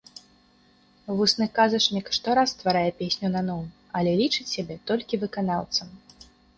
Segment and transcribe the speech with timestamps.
[1.19, 3.61] Вусны казачнік штораз стварае песню наноў,
[4.01, 5.87] але лічыць сябе толькі выканаўцам.